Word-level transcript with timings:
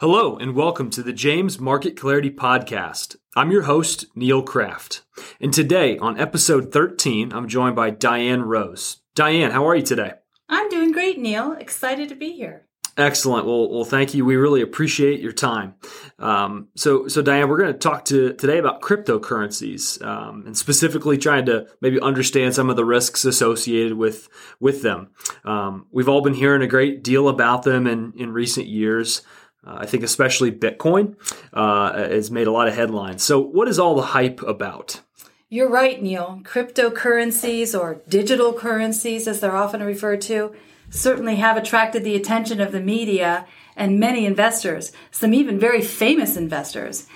Hello, 0.00 0.36
and 0.36 0.54
welcome 0.54 0.90
to 0.90 1.02
the 1.02 1.12
James 1.12 1.58
Market 1.58 1.96
Clarity 1.96 2.30
Podcast. 2.30 3.16
I'm 3.34 3.50
your 3.50 3.62
host, 3.62 4.06
Neil 4.14 4.42
Craft. 4.44 5.02
And 5.40 5.52
today, 5.52 5.98
on 5.98 6.20
episode 6.20 6.72
13, 6.72 7.32
I'm 7.32 7.48
joined 7.48 7.74
by 7.74 7.90
Diane 7.90 8.42
Rose. 8.42 8.98
Diane, 9.16 9.50
how 9.50 9.66
are 9.66 9.74
you 9.74 9.82
today? 9.82 10.12
I'm 10.48 10.68
doing 10.68 10.92
great, 10.92 11.18
Neil. 11.18 11.50
Excited 11.54 12.10
to 12.10 12.14
be 12.14 12.30
here. 12.30 12.68
Excellent. 12.96 13.44
Well, 13.44 13.68
well, 13.70 13.84
thank 13.84 14.14
you. 14.14 14.24
We 14.24 14.36
really 14.36 14.62
appreciate 14.62 15.18
your 15.18 15.32
time. 15.32 15.74
Um, 16.20 16.68
so, 16.76 17.08
so 17.08 17.20
Diane, 17.20 17.48
we're 17.48 17.58
going 17.58 17.72
to 17.72 17.78
talk 17.78 18.04
to 18.04 18.34
today 18.34 18.58
about 18.58 18.82
cryptocurrencies, 18.82 20.00
um, 20.06 20.44
and 20.46 20.56
specifically 20.56 21.18
trying 21.18 21.46
to 21.46 21.66
maybe 21.80 22.00
understand 22.00 22.54
some 22.54 22.70
of 22.70 22.76
the 22.76 22.84
risks 22.84 23.24
associated 23.24 23.94
with 23.94 24.28
with 24.60 24.82
them. 24.82 25.10
Um, 25.44 25.86
we've 25.90 26.08
all 26.08 26.22
been 26.22 26.34
hearing 26.34 26.62
a 26.62 26.68
great 26.68 27.02
deal 27.02 27.28
about 27.28 27.64
them 27.64 27.88
in 27.88 28.12
in 28.16 28.32
recent 28.32 28.68
years. 28.68 29.22
Uh, 29.66 29.78
I 29.80 29.86
think 29.86 30.02
especially 30.02 30.52
Bitcoin 30.52 31.16
uh, 31.52 31.92
has 31.92 32.30
made 32.30 32.46
a 32.46 32.52
lot 32.52 32.68
of 32.68 32.74
headlines. 32.74 33.22
So, 33.22 33.40
what 33.40 33.68
is 33.68 33.78
all 33.78 33.94
the 33.94 34.02
hype 34.02 34.42
about? 34.42 35.00
You're 35.48 35.70
right, 35.70 36.02
Neil. 36.02 36.40
Cryptocurrencies 36.44 37.78
or 37.78 38.02
digital 38.08 38.52
currencies, 38.52 39.26
as 39.26 39.40
they're 39.40 39.56
often 39.56 39.82
referred 39.82 40.20
to, 40.22 40.54
certainly 40.90 41.36
have 41.36 41.56
attracted 41.56 42.04
the 42.04 42.16
attention 42.16 42.60
of 42.60 42.72
the 42.72 42.80
media 42.80 43.46
and 43.76 44.00
many 44.00 44.26
investors, 44.26 44.92
some 45.10 45.32
even 45.32 45.58
very 45.58 45.80
famous 45.80 46.36
investors. 46.36 47.06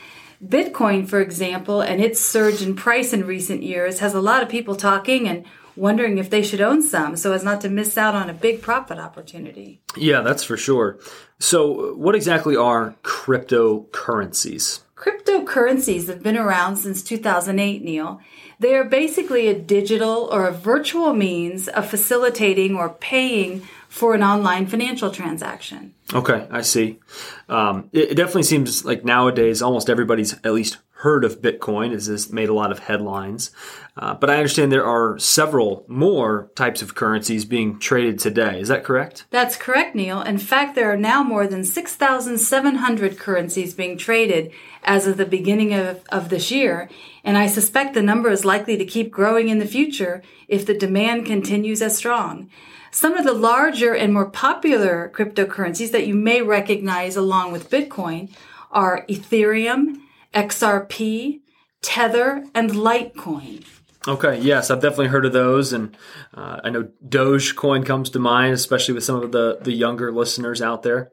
Bitcoin, 0.45 1.07
for 1.07 1.21
example, 1.21 1.81
and 1.81 2.01
its 2.01 2.21
surge 2.21 2.63
in 2.63 2.75
price 2.75 3.13
in 3.13 3.27
recent 3.27 3.63
years 3.63 4.01
has 4.01 4.15
a 4.15 4.21
lot 4.21 4.43
of 4.43 4.49
people 4.49 4.75
talking 4.75 5.29
and 5.29 5.45
wondering 5.77 6.19
if 6.19 6.31
they 6.31 6.43
should 6.43 6.61
own 6.61 6.83
some 6.83 7.17
so 7.17 7.33
as 7.33 7.45
not 7.45 7.61
to 7.63 7.69
miss 7.69 7.97
out 7.97 8.15
on 8.15 8.31
a 8.31 8.35
big 8.35 8.63
profit 8.63 8.99
opportunity. 8.99 9.81
Yeah, 9.97 10.21
that's 10.21 10.45
for 10.45 10.57
sure. 10.57 10.99
So, 11.39 11.95
what 11.95 12.15
exactly 12.15 12.57
are 12.57 12.95
cryptocurrencies? 13.03 14.81
Cryptocurrencies 14.97 16.07
have 16.09 16.23
been 16.23 16.37
around 16.37 16.77
since 16.77 17.03
2008, 17.03 17.83
Neil. 17.83 18.21
They 18.61 18.77
are 18.77 18.85
basically 18.85 19.49
a 19.49 19.59
digital 19.59 20.29
or 20.31 20.47
a 20.47 20.53
virtual 20.53 21.13
means 21.13 21.67
of 21.67 21.91
facilitating 21.91 22.77
or 22.77 22.91
paying 22.91 23.63
for 23.89 24.15
an 24.15 24.23
online 24.23 24.67
financial 24.67 25.11
transaction. 25.11 25.93
Okay, 26.15 26.47
I 26.51 26.63
see. 26.63 27.01
Um, 27.49 27.91
it, 27.93 28.13
it, 28.13 28.15
definitely 28.15 28.45
seems 28.45 28.85
like 28.85 29.05
nowadays 29.05 29.61
almost 29.61 29.91
everybody's 29.91 30.33
at 30.45 30.53
least 30.53 30.79
heard 31.03 31.25
of 31.25 31.41
Bitcoin, 31.41 31.93
as 31.93 32.07
this 32.07 32.31
made 32.31 32.49
a 32.49 32.55
lot 32.55 32.71
of 32.71 32.79
headlines. 32.79 33.51
Uh, 33.97 34.15
but 34.15 34.31
I 34.31 34.37
understand 34.37 34.71
there 34.71 34.87
are 34.87 35.19
several 35.19 35.85
more 35.89 36.51
types 36.55 36.81
of 36.81 36.95
currencies 36.95 37.45
being 37.45 37.81
traded 37.81 38.21
today. 38.21 38.61
Is 38.61 38.69
that 38.69 38.85
correct? 38.85 39.27
That's 39.31 39.57
correct, 39.57 39.97
Neil. 39.97 40.23
In 40.23 40.39
fact, 40.39 40.77
there 40.77 40.91
are 40.93 40.97
now 40.97 41.25
more 41.25 41.49
than 41.49 41.65
6,700 41.65 43.19
currencies 43.19 43.75
being 43.75 43.99
traded 43.99 44.53
as 44.85 45.09
of 45.09 45.17
the 45.17 45.27
beginning 45.27 45.75
of, 45.75 46.05
of 46.11 46.29
this 46.29 46.53
year. 46.53 46.89
And 47.25 47.37
I 47.37 47.49
suspect 47.49 47.95
the 47.95 48.03
number 48.03 48.31
is 48.31 48.45
likely 48.45 48.77
to 48.77 48.85
keep 48.85 49.11
growing 49.11 49.49
in 49.49 49.59
the 49.59 49.67
future 49.67 50.23
if 50.47 50.65
the 50.65 50.75
demand 50.75 51.27
continues 51.27 51.83
as 51.83 51.97
strong. 51.97 52.49
Some 52.93 53.15
of 53.15 53.25
the 53.25 53.33
larger 53.33 53.95
and 53.95 54.13
more 54.13 54.31
popular 54.31 55.11
cryptocurrencies 55.13 55.91
that 55.91 56.07
you 56.07 56.15
may 56.15 56.43
recognize 56.43 57.17
along 57.17 57.51
with 57.51 57.71
Bitcoin 57.71 58.31
are 58.71 59.05
Ethereum, 59.09 60.03
XRP, 60.35 61.41
Tether, 61.83 62.47
and 62.55 62.71
Litecoin. 62.71 63.65
Okay, 64.09 64.41
yes, 64.41 64.69
I've 64.71 64.81
definitely 64.81 65.09
heard 65.09 65.25
of 65.25 65.33
those, 65.33 65.73
and 65.73 65.97
uh, 66.35 66.61
I 66.65 66.71
know 66.71 66.89
Dogecoin 67.07 67.87
comes 67.87 68.11
to 68.11 68.19
mind, 68.19 68.53
especially 68.53 68.95
with 68.95 69.05
some 69.05 69.23
of 69.23 69.31
the 69.31 69.59
the 69.61 69.73
younger 69.73 70.11
listeners 70.11 70.61
out 70.61 70.83
there. 70.83 71.13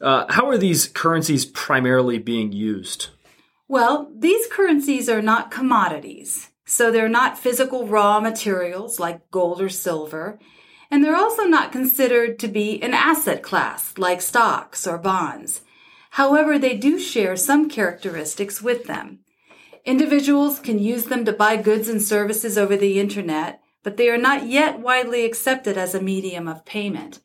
Uh, 0.00 0.26
how 0.28 0.48
are 0.48 0.58
these 0.58 0.88
currencies 0.88 1.44
primarily 1.44 2.18
being 2.18 2.50
used? 2.50 3.10
Well, 3.68 4.10
these 4.16 4.46
currencies 4.48 5.08
are 5.08 5.22
not 5.22 5.52
commodities, 5.52 6.50
so 6.64 6.90
they're 6.90 7.08
not 7.08 7.38
physical 7.38 7.86
raw 7.86 8.18
materials 8.18 8.98
like 8.98 9.30
gold 9.30 9.60
or 9.60 9.68
silver, 9.68 10.40
and 10.90 11.04
they're 11.04 11.16
also 11.16 11.44
not 11.44 11.70
considered 11.70 12.40
to 12.40 12.48
be 12.48 12.82
an 12.82 12.94
asset 12.94 13.44
class 13.44 13.96
like 13.96 14.20
stocks 14.20 14.88
or 14.88 14.98
bonds. 14.98 15.60
However, 16.14 16.60
they 16.60 16.76
do 16.76 17.00
share 17.00 17.34
some 17.34 17.68
characteristics 17.68 18.62
with 18.62 18.84
them. 18.84 19.18
Individuals 19.84 20.60
can 20.60 20.78
use 20.78 21.06
them 21.06 21.24
to 21.24 21.32
buy 21.32 21.56
goods 21.56 21.88
and 21.88 22.00
services 22.00 22.56
over 22.56 22.76
the 22.76 23.00
internet, 23.00 23.60
but 23.82 23.96
they 23.96 24.08
are 24.08 24.16
not 24.16 24.46
yet 24.46 24.78
widely 24.78 25.24
accepted 25.24 25.76
as 25.76 25.92
a 25.92 26.00
medium 26.00 26.46
of 26.46 26.64
payment. 26.64 27.18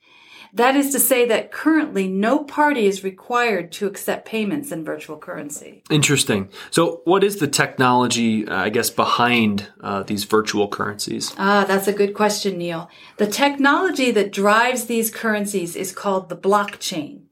That 0.51 0.75
is 0.75 0.91
to 0.94 1.00
say 1.00 1.27
that 1.27 1.51
currently 1.51 2.07
no 2.07 2.44
party 2.44 2.88
is 2.88 3.03
required 3.03 3.72
to 3.73 3.85
accept 3.85 4.27
payments 4.27 4.72
in 4.72 4.83
virtual 4.83 5.19
currency. 5.19 5.83
Interesting. 5.91 6.50
So, 6.71 7.01
what 7.06 7.23
is 7.23 7.35
the 7.35 7.47
technology, 7.47 8.47
uh, 8.47 8.56
I 8.56 8.69
guess, 8.69 8.89
behind 8.89 9.67
uh, 9.81 10.01
these 10.01 10.23
virtual 10.23 10.67
currencies? 10.67 11.35
Ah, 11.38 11.63
that's 11.63 11.88
a 11.88 11.94
good 11.94 12.16
question, 12.16 12.57
Neil. 12.57 12.89
The 13.17 13.27
technology 13.27 14.09
that 14.09 14.33
drives 14.33 14.85
these 14.85 15.11
currencies 15.11 15.75
is 15.75 15.91
called 15.91 16.29
the 16.29 16.35
blockchain. 16.35 17.28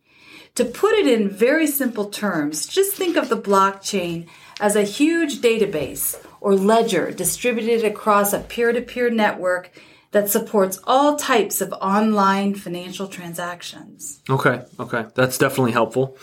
To 0.58 0.66
put 0.66 0.94
it 0.94 1.06
in 1.06 1.30
very 1.30 1.68
simple 1.68 2.10
terms, 2.10 2.66
just 2.66 2.96
think 2.96 3.16
of 3.16 3.30
the 3.30 3.40
blockchain 3.40 4.28
as 4.60 4.76
a 4.76 4.82
huge 4.82 5.40
database 5.40 6.20
or 6.42 6.56
ledger 6.56 7.12
distributed 7.12 7.86
across 7.86 8.34
a 8.34 8.40
peer 8.40 8.74
to 8.74 8.82
peer 8.82 9.12
network 9.12 9.70
that 10.14 10.32
supports 10.32 10.80
all 10.86 11.16
types 11.16 11.62
of 11.62 11.74
online 11.74 12.56
financial 12.56 13.08
transactions. 13.08 14.24
Okay, 14.28 14.64
okay. 14.80 15.06
That's 15.14 15.38
definitely 15.38 15.74
helpful. 15.74 16.18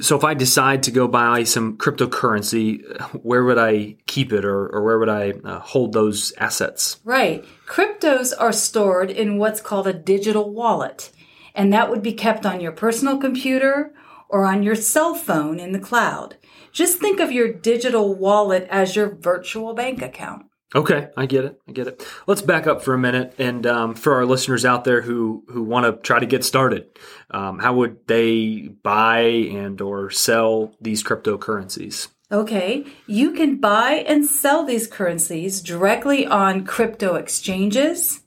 So 0.00 0.16
if 0.16 0.22
I 0.22 0.34
decide 0.34 0.84
to 0.84 0.92
go 0.92 1.08
buy 1.08 1.42
some 1.42 1.76
cryptocurrency, 1.76 2.84
where 3.24 3.42
would 3.42 3.58
I 3.58 3.96
keep 4.06 4.32
it 4.32 4.44
or, 4.44 4.68
or 4.68 4.84
where 4.84 5.00
would 5.00 5.08
I 5.08 5.32
uh, 5.32 5.58
hold 5.58 5.94
those 5.94 6.32
assets? 6.38 7.00
Right. 7.02 7.44
Cryptos 7.66 8.34
are 8.38 8.52
stored 8.52 9.10
in 9.10 9.36
what's 9.36 9.60
called 9.60 9.88
a 9.88 9.92
digital 9.92 10.52
wallet 10.52 11.10
and 11.60 11.74
that 11.74 11.90
would 11.90 12.02
be 12.02 12.14
kept 12.14 12.46
on 12.46 12.58
your 12.58 12.72
personal 12.72 13.18
computer 13.18 13.92
or 14.30 14.46
on 14.46 14.62
your 14.62 14.74
cell 14.74 15.14
phone 15.14 15.60
in 15.60 15.72
the 15.72 15.78
cloud. 15.78 16.36
Just 16.72 17.00
think 17.00 17.20
of 17.20 17.30
your 17.30 17.52
digital 17.52 18.14
wallet 18.14 18.66
as 18.70 18.96
your 18.96 19.14
virtual 19.14 19.74
bank 19.74 20.00
account. 20.00 20.46
Okay, 20.74 21.08
I 21.18 21.26
get 21.26 21.44
it. 21.44 21.60
I 21.68 21.72
get 21.72 21.86
it. 21.86 22.06
Let's 22.26 22.40
back 22.40 22.66
up 22.66 22.82
for 22.82 22.94
a 22.94 22.98
minute, 22.98 23.34
and 23.38 23.66
um, 23.66 23.94
for 23.94 24.14
our 24.14 24.24
listeners 24.24 24.64
out 24.64 24.84
there 24.84 25.02
who 25.02 25.44
who 25.48 25.62
want 25.62 25.84
to 25.84 26.00
try 26.00 26.18
to 26.18 26.24
get 26.24 26.46
started, 26.46 26.86
um, 27.30 27.58
how 27.58 27.74
would 27.74 28.06
they 28.06 28.68
buy 28.82 29.18
and 29.18 29.82
or 29.82 30.08
sell 30.08 30.74
these 30.80 31.04
cryptocurrencies? 31.04 32.08
Okay, 32.32 32.86
you 33.06 33.32
can 33.32 33.56
buy 33.56 34.04
and 34.08 34.24
sell 34.24 34.64
these 34.64 34.86
currencies 34.86 35.60
directly 35.60 36.24
on 36.26 36.64
crypto 36.64 37.16
exchanges, 37.16 38.22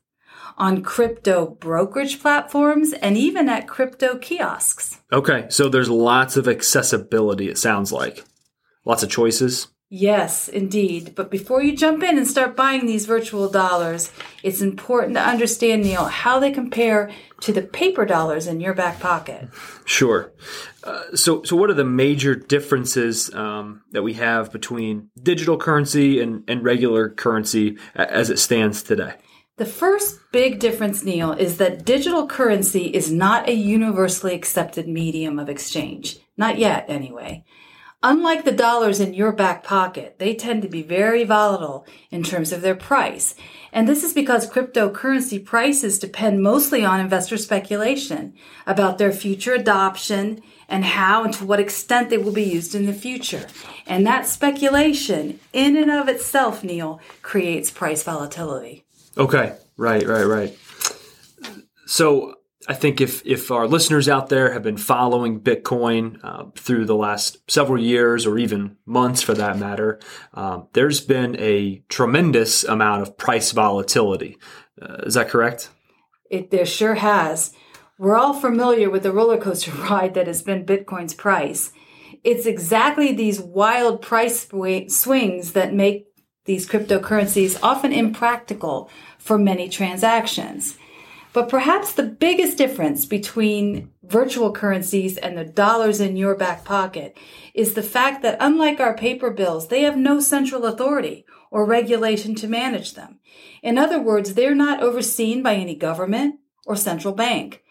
on 0.58 0.84
crypto 0.84 1.48
brokerage 1.48 2.22
platforms 2.22 2.94
and 2.94 3.18
even 3.18 3.50
at 3.50 3.68
crypto 3.68 4.18
kiosks. 4.18 5.02
Okay, 5.12 5.48
so 5.50 5.70
there's 5.70 5.90
lots 5.90 6.38
of 6.38 6.48
accessibility, 6.48 7.50
it 7.50 7.58
sounds 7.58 7.92
like. 7.92 8.24
Lots 8.86 9.04
of 9.04 9.10
choices. 9.10 9.68
Yes, 9.96 10.48
indeed. 10.48 11.14
But 11.14 11.30
before 11.30 11.62
you 11.62 11.78
jump 11.78 12.02
in 12.02 12.18
and 12.18 12.28
start 12.28 12.56
buying 12.56 12.88
these 12.88 13.06
virtual 13.06 13.48
dollars, 13.48 14.12
it's 14.42 14.60
important 14.60 15.14
to 15.14 15.22
understand, 15.22 15.84
Neil, 15.84 16.06
how 16.06 16.40
they 16.40 16.52
compare 16.52 17.12
to 17.42 17.54
the 17.54 17.62
paper 17.62 18.04
dollars 18.04 18.48
in 18.48 18.60
your 18.60 18.74
back 18.74 19.00
pocket. 19.00 19.50
Sure. 19.86 20.34
Uh, 20.84 21.16
so, 21.16 21.44
so 21.44 21.56
what 21.56 21.70
are 21.70 21.76
the 21.76 21.84
major 21.84 22.34
differences 22.34 23.32
um, 23.36 23.84
that 23.92 24.02
we 24.02 24.14
have 24.14 24.52
between 24.52 25.12
digital 25.22 25.58
currency 25.58 26.20
and, 26.20 26.44
and 26.48 26.64
regular 26.64 27.10
currency 27.10 27.78
as 27.94 28.32
it 28.32 28.40
stands 28.40 28.82
today? 28.82 29.14
The 29.58 29.66
first 29.68 30.20
big 30.32 30.58
difference, 30.58 31.04
Neil, 31.04 31.32
is 31.32 31.58
that 31.58 31.86
digital 31.86 32.26
currency 32.26 32.86
is 32.86 33.12
not 33.12 33.48
a 33.48 33.54
universally 33.54 34.34
accepted 34.34 34.88
medium 34.88 35.38
of 35.38 35.48
exchange. 35.48 36.18
Not 36.36 36.58
yet, 36.58 36.86
anyway. 36.88 37.46
Unlike 38.02 38.46
the 38.46 38.52
dollars 38.52 39.00
in 39.00 39.14
your 39.14 39.32
back 39.32 39.64
pocket, 39.64 40.16
they 40.18 40.34
tend 40.34 40.64
to 40.64 40.68
be 40.68 40.82
very 40.82 41.24
volatile 41.24 41.86
in 42.10 42.24
terms 42.24 42.52
of 42.52 42.64
their 42.64 42.74
price. 42.74 43.36
And 43.72 43.88
this 43.88 44.04
is 44.04 44.12
because 44.12 44.50
cryptocurrency 44.50 45.46
prices 45.46 46.00
depend 46.00 46.42
mostly 46.42 46.84
on 46.84 47.00
investor 47.00 47.38
speculation 47.38 48.34
about 48.66 48.98
their 48.98 49.12
future 49.12 49.54
adoption 49.54 50.42
and 50.68 50.84
how 50.84 51.24
and 51.24 51.34
to 51.36 51.46
what 51.46 51.60
extent 51.60 52.10
they 52.10 52.18
will 52.18 52.34
be 52.34 52.44
used 52.44 52.74
in 52.74 52.88
the 52.88 52.94
future. 52.94 53.46
And 53.86 54.04
that 54.08 54.26
speculation, 54.26 55.40
in 55.54 55.78
and 55.78 55.92
of 55.92 56.10
itself, 56.10 56.64
Neil, 56.64 57.00
creates 57.22 57.70
price 57.70 58.02
volatility. 58.02 58.84
Okay, 59.18 59.56
right, 59.78 60.06
right, 60.08 60.26
right. 60.26 60.58
So 61.86 62.36
I 62.68 62.74
think 62.74 63.02
if 63.02 63.26
if 63.26 63.52
our 63.52 63.68
listeners 63.68 64.08
out 64.08 64.30
there 64.30 64.54
have 64.54 64.64
been 64.64 64.78
following 64.78 65.42
Bitcoin 65.42 66.20
uh, 66.24 66.46
through 66.56 66.86
the 66.86 66.96
last 66.96 67.38
several 67.50 67.82
years 67.82 68.26
or 68.26 68.38
even 68.38 68.78
months, 68.86 69.22
for 69.22 69.34
that 69.34 69.58
matter, 69.58 70.00
um, 70.34 70.68
there's 70.74 71.02
been 71.02 71.36
a 71.40 71.84
tremendous 71.90 72.64
amount 72.64 73.02
of 73.02 73.18
price 73.18 73.52
volatility. 73.52 74.38
Uh, 74.82 75.04
is 75.06 75.14
that 75.16 75.30
correct? 75.30 75.70
It 76.30 76.52
there 76.52 76.66
sure 76.66 76.96
has. 76.96 77.54
We're 78.00 78.18
all 78.18 78.34
familiar 78.34 78.90
with 78.90 79.04
the 79.04 79.12
roller 79.12 79.38
coaster 79.38 79.72
ride 79.90 80.14
that 80.16 80.28
has 80.28 80.42
been 80.42 80.66
Bitcoin's 80.66 81.14
price. 81.14 81.72
It's 82.24 82.46
exactly 82.46 83.14
these 83.14 83.42
wild 83.42 84.02
price 84.02 84.48
swings 84.88 85.54
that 85.54 85.74
make 85.74 86.08
these 86.46 86.68
cryptocurrencies 86.68 87.58
often 87.64 87.94
impractical 87.94 88.90
for 89.18 89.38
many 89.38 89.70
transactions. 89.70 90.78
But 91.34 91.50
perhaps 91.50 91.94
the 91.94 92.04
biggest 92.04 92.58
difference 92.58 93.06
between 93.06 93.90
virtual 94.04 94.52
currencies 94.52 95.18
and 95.18 95.36
the 95.36 95.44
dollars 95.44 96.00
in 96.00 96.16
your 96.16 96.36
back 96.36 96.64
pocket 96.64 97.18
is 97.56 97.74
the 97.74 97.82
fact 97.82 98.22
that 98.22 98.38
unlike 98.40 98.80
our 98.80 98.96
paper 98.96 99.32
bills, 99.32 99.70
they 99.70 99.82
have 99.82 99.98
no 99.98 100.20
central 100.20 100.66
authority 100.66 101.26
or 101.50 101.66
regulation 101.66 102.36
to 102.36 102.48
manage 102.48 102.94
them. 102.94 103.20
In 103.64 103.80
other 103.80 104.00
words, 104.00 104.36
they're 104.36 104.54
not 104.54 104.84
overseen 104.84 105.42
by 105.42 105.56
any 105.56 105.76
government 105.76 106.36
or 106.68 106.76
central 106.76 107.16
bank. 107.16 107.63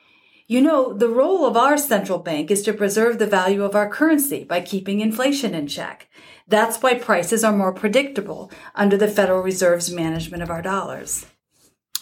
You 0.53 0.61
know, 0.61 0.93
the 0.93 1.09
role 1.09 1.47
of 1.47 1.57
our 1.57 1.79
central 1.79 2.19
bank 2.19 2.51
is 2.51 2.61
to 2.65 2.75
preserve 2.75 3.19
the 3.19 3.27
value 3.27 3.65
of 3.65 3.75
our 3.75 3.89
currency 3.89 4.45
by 4.45 4.61
keeping 4.61 5.01
inflation 5.01 5.55
in 5.55 5.67
check. 5.67 6.11
That's 6.47 6.83
why 6.83 6.93
prices 6.93 7.43
are 7.43 7.57
more 7.57 7.73
predictable 7.73 8.51
under 8.75 8.99
the 8.99 9.09
Federal 9.09 9.41
Reserve's 9.41 9.91
management 9.91 10.43
of 10.43 10.51
our 10.51 10.61
dollars. 10.61 11.25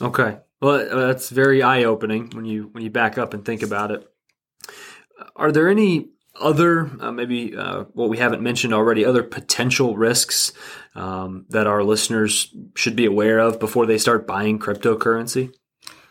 Okay. 0.03 0.39
Well, 0.61 0.85
that's 0.91 1.31
very 1.31 1.63
eye-opening 1.63 2.31
when 2.31 2.45
you 2.45 2.71
when 2.73 2.83
you 2.83 2.91
back 2.91 3.19
up 3.19 3.35
and 3.35 3.45
think 3.45 3.63
about 3.63 3.93
it. 3.93 4.13
Are 5.37 5.53
there 5.53 5.69
any 5.69 6.09
other 6.35 6.91
uh, 6.99 7.13
maybe 7.13 7.57
uh, 7.57 7.85
what 7.93 8.09
we 8.09 8.19
haven't 8.19 8.43
mentioned 8.43 8.75
already 8.75 9.05
other 9.05 9.23
potential 9.23 9.97
risks 9.97 10.53
um, 10.97 11.47
that 11.51 11.69
our 11.69 11.85
listeners 11.85 12.53
should 12.75 12.97
be 12.97 13.07
aware 13.07 13.39
of 13.39 13.61
before 13.61 13.87
they 13.87 13.97
start 13.97 14.27
buying 14.27 14.59
cryptocurrency? 14.59 15.55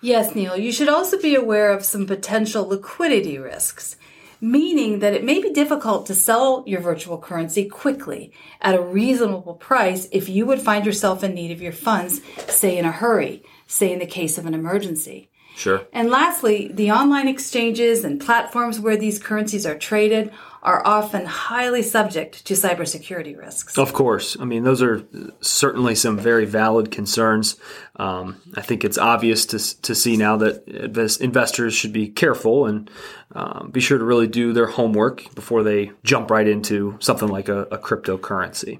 Yes, 0.01 0.34
Neil, 0.34 0.56
you 0.56 0.72
should 0.72 0.88
also 0.88 1.22
be 1.22 1.36
aware 1.36 1.74
of 1.74 1.84
some 1.84 2.07
potential 2.07 2.66
liquidity 2.66 3.38
risks, 3.38 3.98
meaning 4.40 5.00
that 5.00 5.13
it 5.13 5.25
may 5.25 5.42
be 5.42 5.51
difficult 5.51 6.06
to 6.06 6.16
sell 6.16 6.63
your 6.66 6.80
virtual 6.80 7.18
currency 7.18 7.68
quickly 7.68 8.31
at 8.62 8.75
a 8.75 8.81
reasonable 8.81 9.56
price 9.56 10.07
if 10.13 10.30
you 10.30 10.46
would 10.46 10.62
find 10.62 10.86
yourself 10.86 11.22
in 11.22 11.34
need 11.34 11.51
of 11.51 11.62
your 11.62 11.74
funds, 11.74 12.22
say 12.48 12.78
in 12.78 12.86
a 12.86 12.94
hurry, 12.94 13.44
say 13.68 13.92
in 13.92 14.00
the 14.00 14.06
case 14.06 14.38
of 14.38 14.46
an 14.46 14.54
emergency. 14.54 15.30
Sure. 15.60 15.86
And 15.92 16.10
lastly, 16.10 16.72
the 16.74 16.90
online 16.92 17.28
exchanges 17.28 18.06
and 18.06 18.22
platforms 18.22 18.80
where 18.80 18.96
these 18.96 19.20
currencies 19.20 19.66
are 19.66 19.78
traded 19.78 20.32
are 20.64 20.82
often 20.88 21.26
highly 21.26 21.82
subject 21.82 22.46
to 22.46 22.54
cybersecurity 22.54 23.38
risks. 23.38 23.78
Of 23.78 23.92
course. 23.92 24.38
I 24.40 24.46
mean, 24.46 24.64
those 24.64 24.82
are 24.82 25.04
certainly 25.42 25.96
some 25.96 26.18
very 26.18 26.46
valid 26.46 26.92
concerns. 26.92 27.58
Um, 27.98 28.42
I 28.56 28.62
think 28.62 28.86
it's 28.86 28.98
obvious 28.98 29.46
to, 29.48 29.82
to 29.82 29.94
see 29.94 30.16
now 30.16 30.38
that 30.38 31.18
investors 31.20 31.74
should 31.74 31.92
be 31.92 32.08
careful 32.08 32.66
and 32.66 32.90
um, 33.34 33.70
be 33.70 33.82
sure 33.82 33.98
to 33.98 34.06
really 34.06 34.28
do 34.28 34.54
their 34.54 34.68
homework 34.68 35.36
before 35.36 35.64
they 35.64 35.92
jump 36.06 36.32
right 36.32 36.48
into 36.48 36.96
something 37.02 37.28
like 37.28 37.50
a, 37.50 37.64
a 37.64 37.78
cryptocurrency. 37.78 38.80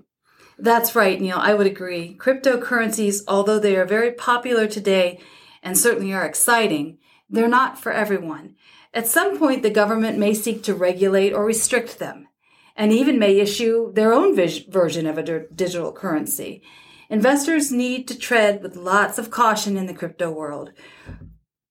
That's 0.58 0.96
right, 0.96 1.20
Neil. 1.20 1.40
I 1.40 1.54
would 1.54 1.68
agree. 1.68 2.16
Cryptocurrencies, 2.18 3.22
although 3.28 3.60
they 3.60 3.76
are 3.76 3.86
very 3.86 4.14
popular 4.14 4.66
today 4.66 5.20
and 5.64 5.78
certainly 5.78 6.14
are 6.14 6.26
exciting, 6.26 6.98
they're 7.30 7.48
not 7.48 7.80
for 7.80 7.92
everyone. 7.92 8.56
At 8.94 9.08
some 9.08 9.38
point, 9.38 9.62
the 9.62 9.70
government 9.70 10.18
may 10.18 10.34
seek 10.34 10.64
to 10.64 10.74
regulate 10.74 11.34
or 11.34 11.46
restrict 11.46 12.00
them, 12.00 12.28
and 12.76 12.92
even 12.92 13.20
may 13.20 13.40
issue 13.40 13.94
their 13.94 14.14
own 14.14 14.36
vis- 14.36 14.60
version 14.60 15.06
of 15.06 15.18
a 15.18 15.48
digital 15.54 15.92
currency. 15.92 16.64
Investors 17.10 17.72
need 17.72 18.08
to 18.08 18.18
tread 18.18 18.62
with 18.62 18.76
lots 18.76 19.18
of 19.18 19.32
caution 19.32 19.78
in 19.78 19.86
the 19.86 19.94
crypto 19.94 20.32
world. 20.32 20.72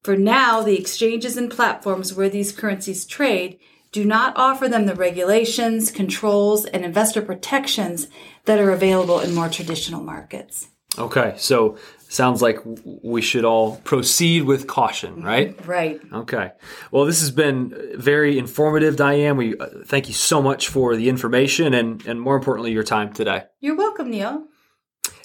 For 0.03 0.17
now, 0.17 0.63
the 0.63 0.79
exchanges 0.79 1.37
and 1.37 1.51
platforms 1.51 2.15
where 2.15 2.29
these 2.29 2.53
currencies 2.53 3.05
trade 3.05 3.59
do 3.91 4.05
not 4.05 4.37
offer 4.37 4.69
them 4.69 4.87
the 4.87 4.95
regulations, 4.95 5.91
controls, 5.91 6.67
and 6.67 6.85
investor 6.85 7.23
protections 7.23 8.09
that 8.45 8.59
are 8.59 8.71
available 8.71 9.21
in 9.21 9.35
more 9.35 9.49
traditional 9.49 10.03
markets. 10.03 10.69
Okay, 10.99 11.35
so 11.37 11.77
sounds 12.09 12.43
like 12.43 12.59
we 12.85 13.23
should 13.23 13.45
all 13.45 13.77
proceed 13.77 14.43
with 14.45 14.67
caution, 14.67 15.23
right? 15.23 15.55
Right. 15.67 16.01
Okay. 16.13 16.51
Well, 16.91 17.05
this 17.05 17.21
has 17.21 17.31
been 17.31 17.73
very 17.95 18.37
informative, 18.39 18.97
Diane. 18.97 19.37
We 19.37 19.57
uh, 19.57 19.69
thank 19.85 20.09
you 20.09 20.15
so 20.15 20.43
much 20.43 20.67
for 20.69 20.97
the 20.97 21.09
information 21.09 21.75
and, 21.75 22.05
and 22.07 22.21
more 22.21 22.35
importantly, 22.37 22.73
your 22.73 22.83
time 22.83 23.13
today. 23.13 23.45
You're 23.61 23.77
welcome, 23.77 24.11
Neil. 24.11 24.49